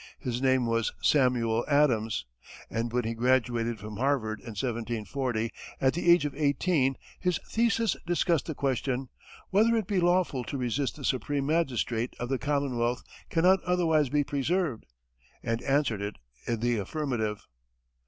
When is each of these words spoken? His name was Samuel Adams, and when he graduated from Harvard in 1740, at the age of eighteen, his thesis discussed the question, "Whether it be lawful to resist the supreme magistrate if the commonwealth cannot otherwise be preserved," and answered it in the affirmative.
His 0.17 0.41
name 0.41 0.65
was 0.65 0.91
Samuel 1.03 1.63
Adams, 1.67 2.25
and 2.71 2.91
when 2.91 3.03
he 3.03 3.13
graduated 3.13 3.77
from 3.79 3.97
Harvard 3.97 4.39
in 4.39 4.55
1740, 4.57 5.51
at 5.79 5.93
the 5.93 6.09
age 6.09 6.25
of 6.25 6.33
eighteen, 6.33 6.95
his 7.19 7.37
thesis 7.47 7.95
discussed 8.07 8.47
the 8.47 8.55
question, 8.55 9.09
"Whether 9.51 9.75
it 9.75 9.85
be 9.85 9.99
lawful 9.99 10.43
to 10.45 10.57
resist 10.57 10.95
the 10.95 11.05
supreme 11.05 11.45
magistrate 11.45 12.15
if 12.19 12.29
the 12.29 12.39
commonwealth 12.39 13.03
cannot 13.29 13.61
otherwise 13.63 14.09
be 14.09 14.23
preserved," 14.23 14.87
and 15.43 15.61
answered 15.61 16.01
it 16.01 16.15
in 16.47 16.61
the 16.61 16.79
affirmative. 16.79 17.45